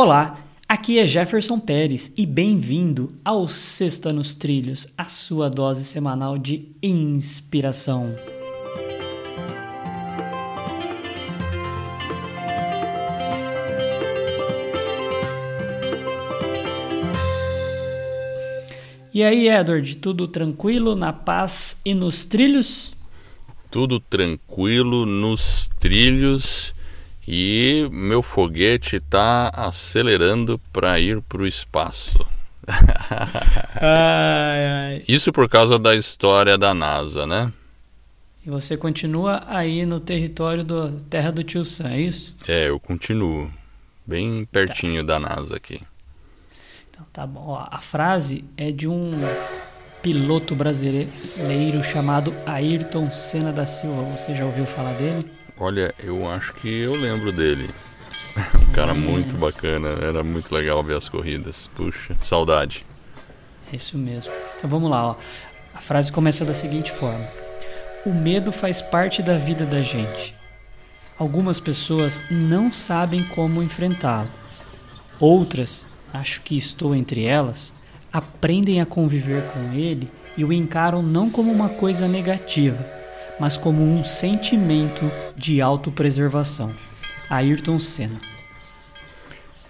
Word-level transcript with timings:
Olá, 0.00 0.38
aqui 0.68 1.00
é 1.00 1.04
Jefferson 1.04 1.58
Pérez 1.58 2.12
e 2.16 2.24
bem-vindo 2.24 3.12
ao 3.24 3.48
Sexta 3.48 4.12
nos 4.12 4.32
Trilhos, 4.32 4.86
a 4.96 5.06
sua 5.06 5.50
dose 5.50 5.84
semanal 5.84 6.38
de 6.38 6.68
inspiração. 6.80 8.14
E 19.12 19.24
aí, 19.24 19.48
Edward, 19.48 19.96
tudo 19.96 20.28
tranquilo, 20.28 20.94
na 20.94 21.12
paz 21.12 21.82
e 21.84 21.92
nos 21.92 22.24
trilhos? 22.24 22.94
Tudo 23.68 23.98
tranquilo 23.98 25.04
nos 25.04 25.68
trilhos 25.80 26.72
e 27.30 27.86
meu 27.92 28.22
foguete 28.22 28.96
está 28.96 29.50
acelerando 29.54 30.58
para 30.72 30.98
ir 30.98 31.20
para 31.20 31.42
o 31.42 31.46
espaço. 31.46 32.26
ai, 33.78 34.66
ai. 34.66 35.04
Isso 35.06 35.30
por 35.30 35.46
causa 35.46 35.78
da 35.78 35.94
história 35.94 36.56
da 36.56 36.72
NASA, 36.72 37.26
né? 37.26 37.52
E 38.46 38.48
você 38.48 38.78
continua 38.78 39.44
aí 39.46 39.84
no 39.84 40.00
território 40.00 40.64
da 40.64 40.90
Terra 41.10 41.30
do 41.30 41.44
Tio 41.44 41.66
Sam, 41.66 41.90
é 41.90 42.00
isso? 42.00 42.34
É, 42.48 42.70
eu 42.70 42.80
continuo. 42.80 43.52
Bem 44.06 44.48
pertinho 44.50 45.04
tá. 45.04 45.18
da 45.18 45.20
NASA 45.20 45.56
aqui. 45.56 45.82
Então 46.90 47.04
tá 47.12 47.26
bom. 47.26 47.48
Ó, 47.48 47.68
a 47.70 47.80
frase 47.82 48.42
é 48.56 48.72
de 48.72 48.88
um 48.88 49.12
piloto 50.00 50.54
brasileiro 50.56 51.84
chamado 51.84 52.32
Ayrton 52.46 53.12
Senna 53.12 53.52
da 53.52 53.66
Silva. 53.66 54.16
Você 54.16 54.34
já 54.34 54.46
ouviu 54.46 54.64
falar 54.64 54.94
dele? 54.94 55.37
Olha, 55.60 55.94
eu 55.98 56.28
acho 56.30 56.54
que 56.54 56.68
eu 56.68 56.94
lembro 56.94 57.32
dele. 57.32 57.68
Um 58.54 58.72
cara 58.72 58.94
muito 58.94 59.36
bacana, 59.36 59.88
era 60.00 60.22
muito 60.22 60.54
legal 60.54 60.84
ver 60.84 60.96
as 60.96 61.08
corridas. 61.08 61.68
Puxa, 61.74 62.16
saudade. 62.22 62.86
É 63.72 63.74
isso 63.74 63.98
mesmo. 63.98 64.32
Então 64.56 64.70
vamos 64.70 64.88
lá, 64.88 65.08
ó. 65.08 65.16
A 65.74 65.80
frase 65.80 66.12
começa 66.12 66.44
da 66.44 66.54
seguinte 66.54 66.92
forma: 66.92 67.26
O 68.06 68.10
medo 68.10 68.52
faz 68.52 68.80
parte 68.80 69.22
da 69.22 69.36
vida 69.36 69.64
da 69.64 69.82
gente. 69.82 70.36
Algumas 71.18 71.58
pessoas 71.58 72.22
não 72.30 72.70
sabem 72.70 73.24
como 73.24 73.60
enfrentá-lo. 73.60 74.28
Outras, 75.18 75.84
acho 76.12 76.42
que 76.42 76.56
estou 76.56 76.94
entre 76.94 77.24
elas, 77.24 77.74
aprendem 78.12 78.80
a 78.80 78.86
conviver 78.86 79.42
com 79.52 79.72
ele 79.72 80.08
e 80.36 80.44
o 80.44 80.52
encaram 80.52 81.02
não 81.02 81.28
como 81.28 81.50
uma 81.50 81.68
coisa 81.68 82.06
negativa, 82.06 82.78
mas 83.38 83.56
como 83.56 83.82
um 83.82 84.02
sentimento 84.04 85.10
de 85.36 85.60
autopreservação. 85.60 86.74
Ayrton 87.30 87.78
Senna. 87.78 88.20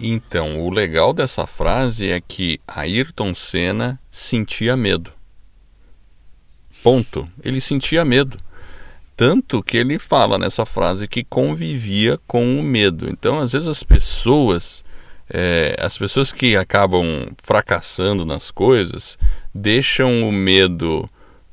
Então, 0.00 0.60
o 0.60 0.70
legal 0.70 1.12
dessa 1.12 1.46
frase 1.46 2.10
é 2.10 2.20
que 2.20 2.60
Ayrton 2.66 3.34
Senna 3.34 3.98
sentia 4.12 4.76
medo. 4.76 5.12
Ponto. 6.82 7.28
Ele 7.42 7.60
sentia 7.60 8.04
medo. 8.04 8.38
Tanto 9.16 9.60
que 9.60 9.76
ele 9.76 9.98
fala 9.98 10.38
nessa 10.38 10.64
frase 10.64 11.08
que 11.08 11.24
convivia 11.24 12.16
com 12.28 12.60
o 12.60 12.62
medo. 12.62 13.10
Então, 13.10 13.40
às 13.40 13.50
vezes, 13.50 13.66
as 13.66 13.82
pessoas, 13.82 14.84
é, 15.28 15.74
as 15.80 15.98
pessoas 15.98 16.32
que 16.32 16.56
acabam 16.56 17.28
fracassando 17.42 18.24
nas 18.24 18.52
coisas, 18.52 19.18
deixam 19.52 20.22
o 20.22 20.30
medo 20.30 21.10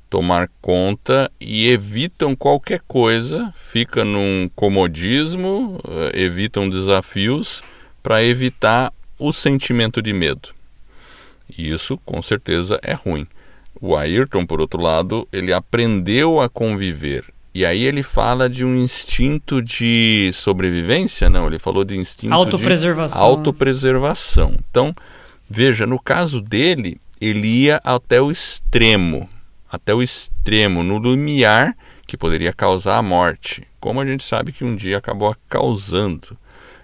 tomar 0.10 0.50
conta 0.62 1.32
e 1.40 1.70
evitam 1.70 2.36
qualquer 2.36 2.82
coisa, 2.88 3.54
fica 3.70 4.04
num 4.06 4.50
comodismo, 4.56 5.80
eh, 5.88 6.22
evitam 6.24 6.70
desafios 6.70 7.62
para 8.02 8.24
evitar 8.24 8.94
o 9.18 9.34
sentimento 9.34 10.02
de 10.02 10.14
medo. 10.14 10.50
E 11.58 11.70
isso 11.70 11.98
com 12.06 12.22
certeza 12.22 12.80
é 12.84 12.94
ruim. 12.94 13.28
O 13.80 13.96
Ayrton, 13.96 14.46
por 14.46 14.62
outro 14.62 14.82
lado, 14.82 15.28
ele 15.32 15.52
aprendeu 15.52 16.40
a 16.40 16.48
conviver. 16.48 17.26
E 17.54 17.66
aí 17.66 17.84
ele 17.84 18.04
fala 18.04 18.50
de 18.50 18.66
um 18.66 18.76
instinto 18.76 19.62
de 19.62 20.32
sobrevivência? 20.34 21.30
Não, 21.30 21.48
ele 21.48 21.60
falou 21.60 21.84
de 21.84 21.96
instinto 21.96 22.34
autopreservação. 22.34 23.18
de 23.18 23.24
autopreservação. 23.24 24.54
Então, 24.70 24.94
veja, 25.50 25.86
no 25.88 26.00
caso 26.00 26.42
dele, 26.42 27.00
ele 27.20 27.48
ia 27.48 27.80
até 27.84 28.22
o 28.22 28.30
extremo 28.32 29.30
até 29.72 29.94
o 29.94 30.02
extremo, 30.02 30.84
no 30.84 31.00
limiar 31.00 31.76
que 32.08 32.18
poderia 32.18 32.54
causar 32.54 32.98
a 32.98 33.02
morte, 33.02 33.68
como 33.80 34.00
a 34.00 34.06
gente 34.06 34.24
sabe 34.24 34.52
que 34.52 34.64
um 34.64 34.76
dia 34.76 34.98
acabou 34.98 35.36
causando. 35.50 36.38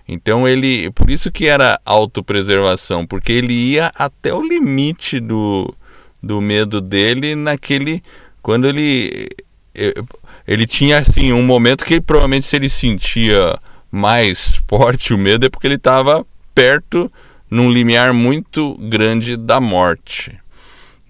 Então 0.07 0.47
ele, 0.47 0.91
por 0.91 1.09
isso 1.09 1.31
que 1.31 1.47
era 1.47 1.79
autopreservação, 1.85 3.05
porque 3.05 3.31
ele 3.31 3.53
ia 3.53 3.91
até 3.95 4.33
o 4.33 4.41
limite 4.41 5.19
do, 5.19 5.73
do 6.21 6.41
medo 6.41 6.81
dele 6.81 7.35
naquele 7.35 8.01
quando 8.41 8.67
ele 8.67 9.29
ele 10.47 10.65
tinha 10.65 10.97
assim 10.97 11.31
um 11.31 11.43
momento 11.43 11.85
que 11.85 12.01
provavelmente 12.01 12.45
se 12.45 12.55
ele 12.55 12.69
sentia 12.69 13.57
mais 13.89 14.61
forte 14.67 15.13
o 15.13 15.17
medo 15.17 15.45
é 15.45 15.49
porque 15.49 15.67
ele 15.67 15.75
estava 15.75 16.25
perto 16.53 17.11
num 17.49 17.71
limiar 17.71 18.13
muito 18.13 18.75
grande 18.77 19.35
da 19.35 19.59
morte. 19.59 20.37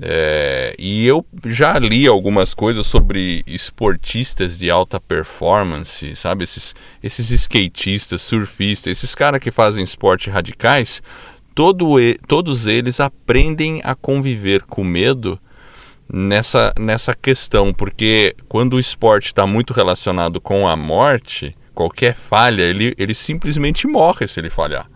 É, 0.03 0.75
e 0.79 1.05
eu 1.05 1.23
já 1.45 1.77
li 1.77 2.07
algumas 2.07 2.55
coisas 2.55 2.87
sobre 2.87 3.43
esportistas 3.45 4.57
de 4.57 4.67
alta 4.71 4.99
performance, 4.99 6.15
sabe? 6.15 6.43
Esses, 6.43 6.73
esses 7.03 7.29
skatistas, 7.29 8.23
surfistas, 8.23 8.97
esses 8.97 9.13
caras 9.13 9.39
que 9.39 9.51
fazem 9.51 9.83
esporte 9.83 10.27
radicais, 10.27 11.03
todo, 11.53 11.97
todos 12.27 12.65
eles 12.65 12.99
aprendem 12.99 13.79
a 13.83 13.93
conviver 13.93 14.63
com 14.63 14.83
medo 14.83 15.39
nessa, 16.11 16.73
nessa 16.79 17.13
questão, 17.13 17.71
porque 17.71 18.35
quando 18.49 18.73
o 18.73 18.79
esporte 18.79 19.27
está 19.27 19.45
muito 19.45 19.71
relacionado 19.71 20.41
com 20.41 20.67
a 20.67 20.75
morte, 20.75 21.55
qualquer 21.75 22.15
falha, 22.15 22.63
ele, 22.63 22.95
ele 22.97 23.13
simplesmente 23.13 23.85
morre 23.85 24.27
se 24.27 24.39
ele 24.39 24.49
falhar. 24.49 24.89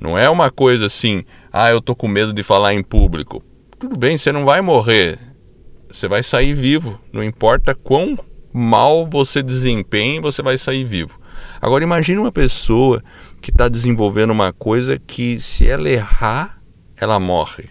Não 0.00 0.16
é 0.16 0.30
uma 0.30 0.48
coisa 0.48 0.86
assim, 0.86 1.24
ah, 1.52 1.70
eu 1.70 1.80
tô 1.80 1.96
com 1.96 2.06
medo 2.06 2.32
de 2.32 2.44
falar 2.44 2.72
em 2.72 2.84
público 2.84 3.42
tudo 3.78 3.96
bem, 3.96 4.18
você 4.18 4.32
não 4.32 4.44
vai 4.44 4.60
morrer. 4.60 5.18
Você 5.88 6.08
vai 6.08 6.22
sair 6.22 6.52
vivo. 6.52 7.00
Não 7.12 7.22
importa 7.22 7.74
quão 7.74 8.18
mal 8.52 9.06
você 9.06 9.42
desempenhe, 9.42 10.20
você 10.20 10.42
vai 10.42 10.58
sair 10.58 10.84
vivo. 10.84 11.18
Agora 11.60 11.84
imagine 11.84 12.18
uma 12.18 12.32
pessoa 12.32 13.02
que 13.40 13.50
está 13.50 13.68
desenvolvendo 13.68 14.30
uma 14.30 14.52
coisa 14.52 14.98
que 14.98 15.38
se 15.40 15.68
ela 15.68 15.88
errar, 15.88 16.60
ela 16.96 17.20
morre. 17.20 17.70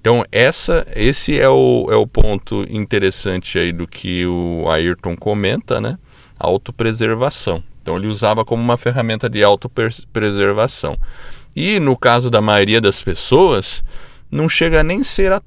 Então 0.00 0.24
essa, 0.32 0.86
esse 0.94 1.38
é 1.38 1.48
o, 1.48 1.86
é 1.90 1.96
o 1.96 2.06
ponto 2.06 2.64
interessante 2.68 3.58
aí 3.58 3.72
do 3.72 3.86
que 3.86 4.26
o 4.26 4.68
Ayrton 4.68 5.16
comenta, 5.16 5.80
né? 5.80 5.98
Autopreservação. 6.38 7.62
Então 7.82 7.96
ele 7.96 8.08
usava 8.08 8.44
como 8.44 8.62
uma 8.62 8.76
ferramenta 8.76 9.28
de 9.28 9.44
autopreservação. 9.44 10.98
E 11.54 11.78
no 11.78 11.96
caso 11.96 12.30
da 12.30 12.40
maioria 12.40 12.80
das 12.80 13.02
pessoas, 13.02 13.82
não 14.30 14.48
chega 14.48 14.82
nem 14.82 15.02
ser 15.02 15.32
a 15.32 15.42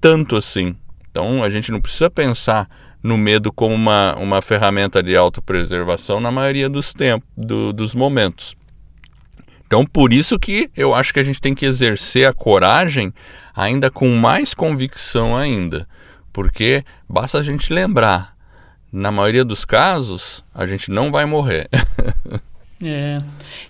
tanto 0.00 0.36
assim. 0.36 0.76
Então 1.10 1.44
a 1.44 1.50
gente 1.50 1.70
não 1.70 1.80
precisa 1.80 2.10
pensar 2.10 2.68
no 3.02 3.16
medo 3.16 3.52
como 3.52 3.74
uma, 3.74 4.14
uma 4.16 4.42
ferramenta 4.42 5.02
de 5.02 5.16
autopreservação 5.16 6.20
na 6.20 6.30
maioria 6.30 6.68
dos 6.68 6.92
tempos, 6.92 7.28
do, 7.36 7.72
dos 7.72 7.94
momentos. 7.94 8.56
Então 9.66 9.84
por 9.86 10.12
isso 10.12 10.38
que 10.38 10.70
eu 10.76 10.94
acho 10.94 11.12
que 11.12 11.20
a 11.20 11.24
gente 11.24 11.40
tem 11.40 11.54
que 11.54 11.66
exercer 11.66 12.26
a 12.26 12.32
coragem 12.32 13.12
ainda 13.54 13.90
com 13.90 14.08
mais 14.08 14.54
convicção 14.54 15.36
ainda. 15.36 15.86
Porque 16.32 16.82
basta 17.08 17.38
a 17.38 17.42
gente 17.42 17.72
lembrar, 17.72 18.34
na 18.90 19.10
maioria 19.10 19.44
dos 19.44 19.64
casos, 19.64 20.44
a 20.54 20.66
gente 20.66 20.90
não 20.90 21.10
vai 21.10 21.26
morrer. 21.26 21.68
é. 22.82 23.18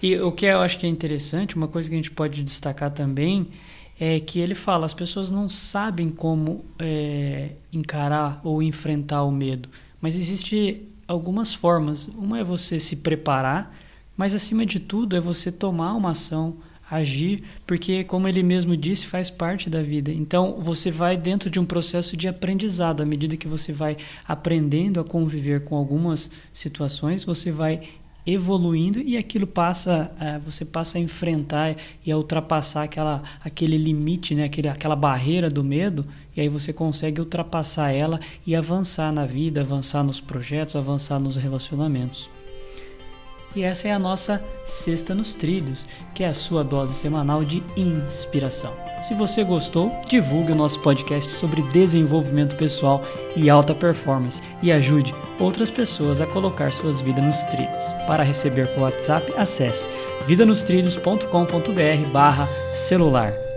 E 0.02 0.16
o 0.16 0.32
que 0.32 0.46
eu 0.46 0.60
acho 0.60 0.78
que 0.78 0.86
é 0.86 0.88
interessante, 0.88 1.56
uma 1.56 1.68
coisa 1.68 1.88
que 1.88 1.94
a 1.94 1.98
gente 1.98 2.10
pode 2.10 2.42
destacar 2.42 2.90
também 2.90 3.48
é 3.98 4.20
que 4.20 4.40
ele 4.40 4.54
fala: 4.54 4.86
as 4.86 4.94
pessoas 4.94 5.30
não 5.30 5.48
sabem 5.48 6.10
como 6.10 6.64
é, 6.78 7.52
encarar 7.72 8.40
ou 8.44 8.62
enfrentar 8.62 9.22
o 9.22 9.30
medo, 9.30 9.68
mas 10.00 10.16
existe 10.16 10.88
algumas 11.06 11.54
formas. 11.54 12.08
Uma 12.08 12.40
é 12.40 12.44
você 12.44 12.80
se 12.80 12.96
preparar, 12.96 13.74
mas 14.16 14.34
acima 14.34 14.64
de 14.64 14.80
tudo 14.80 15.16
é 15.16 15.20
você 15.20 15.52
tomar 15.52 15.94
uma 15.94 16.10
ação, 16.10 16.56
agir, 16.90 17.42
porque 17.66 18.04
como 18.04 18.28
ele 18.28 18.42
mesmo 18.42 18.76
disse, 18.76 19.06
faz 19.06 19.30
parte 19.30 19.70
da 19.70 19.82
vida. 19.82 20.12
Então 20.12 20.60
você 20.60 20.90
vai 20.90 21.16
dentro 21.16 21.48
de 21.48 21.58
um 21.58 21.64
processo 21.64 22.16
de 22.16 22.28
aprendizado. 22.28 23.02
À 23.02 23.06
medida 23.06 23.36
que 23.36 23.48
você 23.48 23.72
vai 23.72 23.96
aprendendo 24.28 25.00
a 25.00 25.04
conviver 25.04 25.64
com 25.64 25.74
algumas 25.74 26.30
situações, 26.52 27.24
você 27.24 27.50
vai 27.50 27.88
evoluindo 28.26 29.00
e 29.00 29.16
aquilo 29.16 29.46
passa, 29.46 30.10
é, 30.20 30.38
você 30.38 30.64
passa 30.64 30.98
a 30.98 31.00
enfrentar 31.00 31.76
e 32.04 32.12
a 32.12 32.16
ultrapassar 32.16 32.84
aquela, 32.84 33.22
aquele 33.44 33.76
limite, 33.76 34.34
né? 34.34 34.44
aquele, 34.44 34.68
aquela 34.68 34.96
barreira 34.96 35.48
do 35.48 35.64
medo, 35.64 36.06
e 36.36 36.40
aí 36.40 36.48
você 36.48 36.72
consegue 36.72 37.20
ultrapassar 37.20 37.90
ela 37.90 38.20
e 38.46 38.54
avançar 38.54 39.12
na 39.12 39.26
vida, 39.26 39.60
avançar 39.60 40.02
nos 40.02 40.20
projetos, 40.20 40.76
avançar 40.76 41.18
nos 41.18 41.36
relacionamentos. 41.36 42.30
E 43.54 43.62
essa 43.62 43.88
é 43.88 43.92
a 43.92 43.98
nossa 43.98 44.42
Sexta 44.64 45.14
nos 45.14 45.34
Trilhos, 45.34 45.86
que 46.14 46.24
é 46.24 46.28
a 46.28 46.34
sua 46.34 46.64
dose 46.64 46.94
semanal 46.94 47.44
de 47.44 47.62
inspiração. 47.76 48.72
Se 49.02 49.14
você 49.14 49.44
gostou, 49.44 49.92
divulgue 50.08 50.52
o 50.52 50.56
nosso 50.56 50.80
podcast 50.80 51.32
sobre 51.32 51.62
desenvolvimento 51.70 52.56
pessoal 52.56 53.04
e 53.36 53.50
alta 53.50 53.74
performance 53.74 54.40
e 54.62 54.70
ajude 54.72 55.14
outras 55.38 55.70
pessoas 55.70 56.20
a 56.20 56.26
colocar 56.26 56.70
suas 56.70 57.00
vidas 57.00 57.24
nos 57.24 57.42
trilhos. 57.44 57.92
Para 58.06 58.22
receber 58.22 58.68
por 58.68 58.84
WhatsApp, 58.84 59.32
acesse 59.36 59.86
vidanostrilhos.com.br 60.26 62.08
barra 62.12 62.46
celular. 62.46 63.51